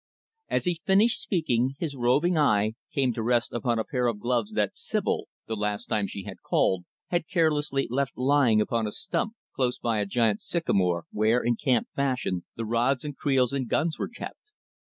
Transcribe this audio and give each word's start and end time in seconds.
As 0.49 0.65
he 0.65 0.81
finished 0.83 1.21
speaking, 1.21 1.75
his 1.77 1.95
roving 1.95 2.35
eye 2.35 2.73
came 2.91 3.13
to 3.13 3.21
rest 3.21 3.53
upon 3.53 3.77
a 3.77 3.83
pair 3.83 4.07
of 4.07 4.19
gloves 4.19 4.53
that 4.53 4.75
Sibyl 4.75 5.27
the 5.45 5.55
last 5.55 5.85
time 5.85 6.07
she 6.07 6.23
had 6.23 6.41
called 6.41 6.85
had 7.09 7.27
carelessly 7.27 7.85
left 7.87 8.17
lying 8.17 8.59
upon 8.59 8.87
a 8.87 8.91
stump 8.91 9.35
close 9.55 9.77
by 9.77 9.99
a 9.99 10.07
giant 10.07 10.41
sycamore 10.41 11.05
where, 11.11 11.43
in 11.43 11.55
camp 11.55 11.87
fashion, 11.95 12.45
the 12.55 12.65
rods 12.65 13.05
and 13.05 13.15
creels 13.15 13.53
and 13.53 13.69
guns 13.69 13.99
were 13.99 14.09
kept. 14.09 14.39